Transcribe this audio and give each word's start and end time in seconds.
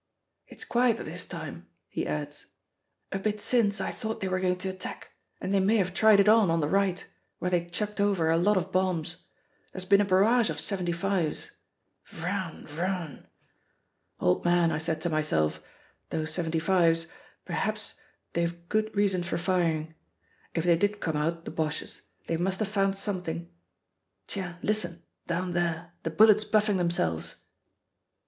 "It's 0.47 0.65
quiet 0.65 0.99
at 0.99 1.05
this 1.05 1.27
time," 1.27 1.67
he 1.87 2.07
adds 2.07 2.47
"A 3.11 3.19
bit 3.19 3.39
since 3.39 3.79
I 3.79 3.91
thought 3.91 4.19
they 4.19 4.27
were 4.29 4.39
going 4.39 4.55
to 4.57 4.69
attack, 4.69 5.11
and 5.39 5.53
they 5.53 5.59
may 5.59 5.75
have 5.77 5.93
tried 5.93 6.19
it 6.19 6.27
on, 6.27 6.49
on 6.49 6.59
the 6.59 6.67
right, 6.67 7.05
where 7.37 7.51
they 7.51 7.67
chucked 7.67 8.01
over 8.01 8.27
a 8.27 8.37
lot 8.39 8.57
of 8.57 8.71
bombs. 8.71 9.17
There's 9.71 9.85
been 9.85 10.01
a 10.01 10.03
barrage 10.03 10.49
of 10.49 10.57
75's 10.57 11.51
vrrrran, 12.07 12.65
vrrrran 12.65 13.27
Old 14.19 14.43
man, 14.43 14.71
I 14.71 14.79
said 14.79 15.01
to 15.01 15.09
myself, 15.11 15.61
'Those 16.09 16.31
75's, 16.31 17.05
p'raps 17.45 17.93
they've 18.33 18.67
good 18.69 18.89
reason 18.95 19.21
for 19.21 19.37
firing. 19.37 19.93
If 20.55 20.63
they 20.63 20.77
did 20.77 20.99
come 20.99 21.15
out, 21.15 21.45
the 21.45 21.51
Boches, 21.51 22.01
they 22.25 22.37
must 22.37 22.57
have 22.57 22.67
found 22.69 22.95
something.' 22.97 23.51
Tiens, 24.25 24.57
listen, 24.63 25.03
down 25.27 25.51
there, 25.53 25.93
the 26.01 26.09
bullets 26.09 26.43
buffing 26.43 26.77
themselves!" 26.77 27.35